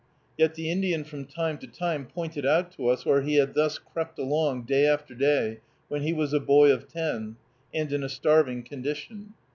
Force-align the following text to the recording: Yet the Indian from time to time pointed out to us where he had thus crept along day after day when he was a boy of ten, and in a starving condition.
Yet 0.35 0.55
the 0.55 0.67
Indian 0.71 1.03
from 1.03 1.25
time 1.25 1.59
to 1.59 1.67
time 1.67 2.07
pointed 2.07 2.43
out 2.43 2.71
to 2.71 2.87
us 2.87 3.05
where 3.05 3.21
he 3.21 3.35
had 3.35 3.53
thus 3.53 3.77
crept 3.77 4.17
along 4.17 4.63
day 4.63 4.87
after 4.87 5.13
day 5.13 5.59
when 5.89 6.01
he 6.01 6.11
was 6.11 6.33
a 6.33 6.39
boy 6.39 6.71
of 6.73 6.87
ten, 6.87 7.35
and 7.71 7.93
in 7.93 8.01
a 8.03 8.09
starving 8.09 8.63
condition. 8.63 9.35